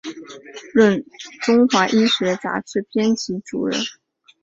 [0.73, 1.05] 任
[1.43, 3.79] 中华医学杂志编辑主任。